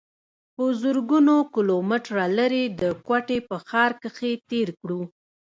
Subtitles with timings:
[0.55, 5.01] پۀ زرګونو کلومټره لرې د کوټې پۀ ښار کښې تير کړو